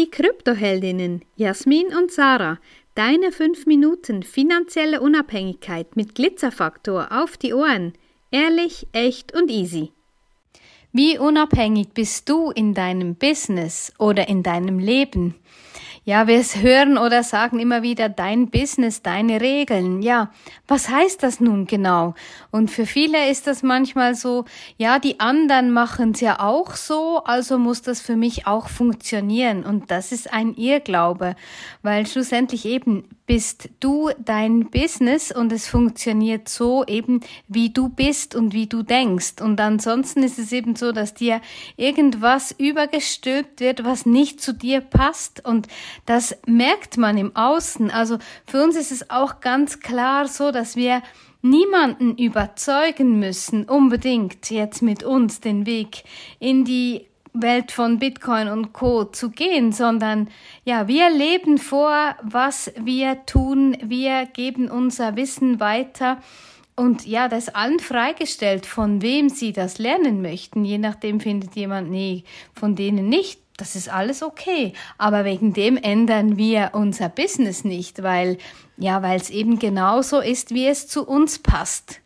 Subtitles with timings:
[0.00, 2.58] Die Kryptoheldinnen Jasmin und Sarah,
[2.94, 7.92] deine 5 Minuten finanzielle Unabhängigkeit mit Glitzerfaktor auf die Ohren.
[8.30, 9.92] Ehrlich, echt und easy.
[10.90, 15.34] Wie unabhängig bist du in deinem Business oder in deinem Leben?
[16.04, 20.00] Ja, wir hören oder sagen immer wieder dein Business, deine Regeln.
[20.00, 20.30] Ja,
[20.66, 22.14] was heißt das nun genau?
[22.50, 24.46] Und für viele ist das manchmal so,
[24.78, 29.62] ja, die anderen machen es ja auch so, also muss das für mich auch funktionieren.
[29.62, 31.36] Und das ist ein Irrglaube,
[31.82, 38.34] weil schlussendlich eben bist du dein Business und es funktioniert so eben, wie du bist
[38.34, 39.40] und wie du denkst.
[39.40, 41.40] Und ansonsten ist es eben so, dass dir
[41.76, 45.44] irgendwas übergestülpt wird, was nicht zu dir passt.
[45.46, 45.68] Und
[46.06, 47.92] das merkt man im Außen.
[47.92, 51.00] Also für uns ist es auch ganz klar so, dass wir
[51.40, 56.02] niemanden überzeugen müssen, unbedingt jetzt mit uns den Weg
[56.40, 59.04] in die Welt von Bitcoin und Co.
[59.04, 60.28] zu gehen, sondern
[60.64, 66.18] ja, wir leben vor, was wir tun, wir geben unser Wissen weiter
[66.80, 70.64] und ja, das allen freigestellt, von wem sie das lernen möchten.
[70.64, 73.40] Je nachdem findet jemand, nee, von denen nicht.
[73.58, 74.72] Das ist alles okay.
[74.96, 78.38] Aber wegen dem ändern wir unser Business nicht, weil,
[78.78, 82.00] ja, weil es eben genauso ist, wie es zu uns passt.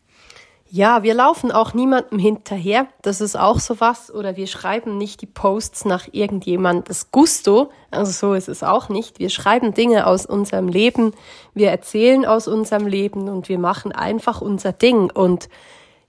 [0.77, 2.89] Ja, wir laufen auch niemandem hinterher.
[3.00, 4.12] Das ist auch so was.
[4.12, 7.70] Oder wir schreiben nicht die Posts nach irgendjemandes Gusto.
[7.92, 9.20] Also so ist es auch nicht.
[9.20, 11.12] Wir schreiben Dinge aus unserem Leben.
[11.55, 15.12] Wir erzählen aus unserem Leben und wir machen einfach unser Ding.
[15.12, 15.48] Und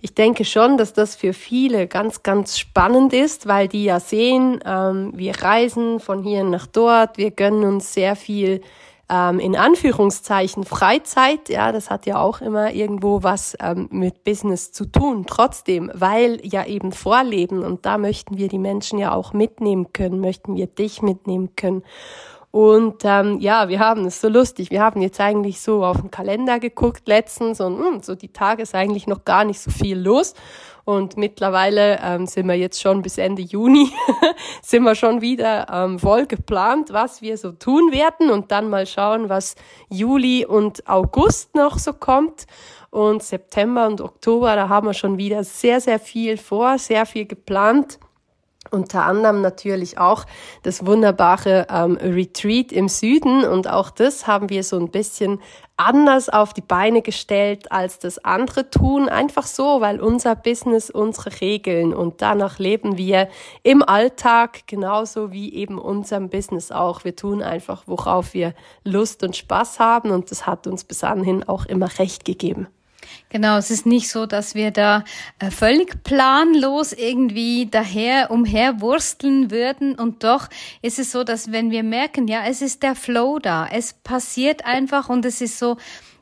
[0.01, 4.61] ich denke schon, dass das für viele ganz, ganz spannend ist, weil die ja sehen,
[4.65, 7.19] ähm, wir reisen von hier nach dort.
[7.19, 8.61] Wir gönnen uns sehr viel
[9.09, 14.71] ähm, in Anführungszeichen Freizeit, ja, das hat ja auch immer irgendwo was ähm, mit Business
[14.71, 19.33] zu tun, trotzdem, weil ja eben Vorleben und da möchten wir die Menschen ja auch
[19.33, 21.83] mitnehmen können, möchten wir dich mitnehmen können.
[22.55, 24.71] Und ähm, ja, wir haben es so lustig.
[24.71, 28.31] Wir haben jetzt eigentlich so auf den Kalender geguckt letztens und mh, hm, so die
[28.31, 30.35] Tage ist eigentlich noch gar nicht so viel los.
[30.85, 33.91] Und mittlerweile ähm, sind wir jetzt schon bis Ende Juni,
[34.61, 38.87] sind wir schon wieder ähm, voll geplant, was wir so tun werden und dann mal
[38.87, 39.55] schauen, was
[39.89, 42.45] Juli und August noch so kommt.
[42.89, 47.25] Und September und Oktober, da haben wir schon wieder sehr, sehr viel vor, sehr viel
[47.25, 47.99] geplant.
[48.71, 50.25] Unter anderem natürlich auch
[50.63, 55.39] das wunderbare ähm, Retreat im Süden und auch das haben wir so ein bisschen
[55.77, 59.09] anders auf die Beine gestellt, als das andere tun.
[59.09, 63.29] Einfach so, weil unser Business unsere Regeln und danach leben wir
[63.63, 67.03] im Alltag genauso wie eben unserem Business auch.
[67.03, 68.53] Wir tun einfach, worauf wir
[68.83, 72.67] Lust und Spaß haben und das hat uns bis anhin auch immer recht gegeben.
[73.29, 75.03] Genau, es ist nicht so, dass wir da
[75.39, 79.95] äh, völlig planlos irgendwie daher umherwursteln würden.
[79.95, 80.47] Und doch
[80.81, 84.65] ist es so, dass wenn wir merken, ja, es ist der Flow da, es passiert
[84.65, 85.77] einfach und es ist so,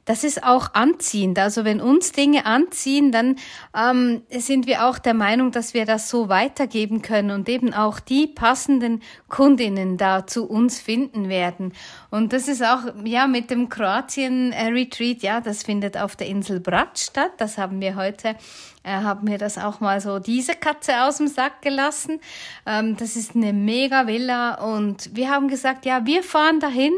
[0.05, 1.39] das ist auch anziehend.
[1.39, 3.37] Also wenn uns Dinge anziehen, dann
[3.75, 7.99] ähm, sind wir auch der Meinung, dass wir das so weitergeben können und eben auch
[7.99, 11.73] die passenden Kundinnen da zu uns finden werden.
[12.09, 16.99] Und das ist auch, ja, mit dem Kroatien-Retreat, ja, das findet auf der Insel Brat
[16.99, 17.31] statt.
[17.37, 18.35] Das haben wir heute
[18.83, 22.19] er hat mir das auch mal so diese Katze aus dem Sack gelassen.
[22.65, 26.93] Ähm, das ist eine mega Villa und wir haben gesagt, ja, wir fahren dahin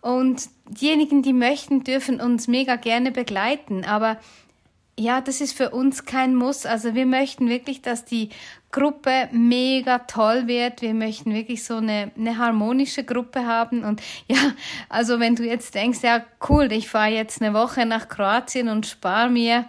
[0.00, 3.84] und diejenigen, die möchten, dürfen uns mega gerne begleiten.
[3.84, 4.18] Aber
[4.98, 6.66] ja, das ist für uns kein Muss.
[6.66, 8.30] Also wir möchten wirklich, dass die
[8.72, 10.82] Gruppe mega toll wird.
[10.82, 13.84] Wir möchten wirklich so eine, eine harmonische Gruppe haben.
[13.84, 14.38] Und ja,
[14.88, 18.86] also wenn du jetzt denkst, ja, cool, ich fahre jetzt eine Woche nach Kroatien und
[18.86, 19.66] spare mir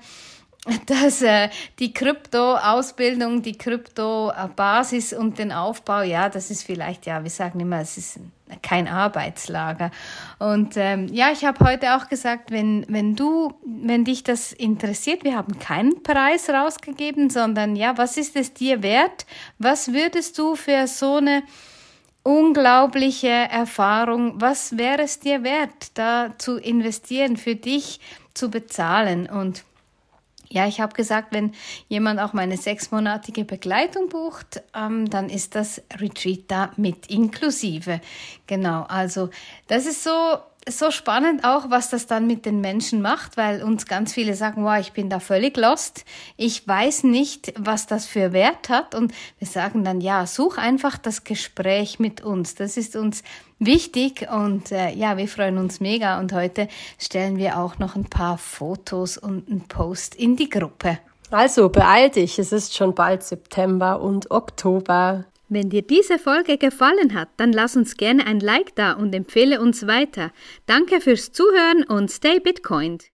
[0.85, 1.49] dass äh,
[1.79, 7.79] die Krypto-Ausbildung, die Krypto-Basis und den Aufbau, ja, das ist vielleicht, ja, wir sagen immer,
[7.79, 8.19] es ist
[8.61, 9.91] kein Arbeitslager.
[10.37, 15.23] Und ähm, ja, ich habe heute auch gesagt, wenn, wenn du, wenn dich das interessiert,
[15.23, 19.25] wir haben keinen Preis rausgegeben, sondern ja, was ist es dir wert?
[19.59, 21.43] Was würdest du für so eine
[22.23, 27.99] unglaubliche Erfahrung, was wäre es dir wert, da zu investieren, für dich
[28.33, 29.29] zu bezahlen?
[29.29, 29.63] Und
[30.51, 31.53] ja, ich habe gesagt, wenn
[31.87, 38.01] jemand auch meine sechsmonatige Begleitung bucht, ähm, dann ist das Retreat da mit inklusive.
[38.47, 39.29] Genau, also
[39.67, 43.85] das ist so so spannend auch, was das dann mit den Menschen macht, weil uns
[43.85, 46.05] ganz viele sagen, wow, ich bin da völlig lost.
[46.37, 48.93] Ich weiß nicht, was das für Wert hat.
[48.93, 52.55] Und wir sagen dann, ja, such einfach das Gespräch mit uns.
[52.55, 53.23] Das ist uns
[53.59, 56.19] wichtig und äh, ja, wir freuen uns mega.
[56.19, 56.67] Und heute
[56.97, 60.99] stellen wir auch noch ein paar Fotos und einen Post in die Gruppe.
[61.31, 65.25] Also beeil dich, es ist schon bald September und Oktober.
[65.47, 69.59] Wenn dir diese Folge gefallen hat, dann lass uns gerne ein Like da und empfehle
[69.59, 70.31] uns weiter.
[70.65, 73.05] Danke fürs Zuhören und stay Bitcoined.